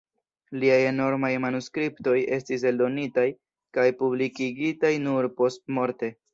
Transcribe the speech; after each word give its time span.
Liaj 0.61 0.77
enormaj 0.91 1.29
manuskriptoj 1.43 2.15
estis 2.39 2.65
eldonitaj 2.71 3.27
kaj 3.79 3.87
publikigitaj 4.03 4.95
nur 5.09 5.33
postmorte. 5.41 6.15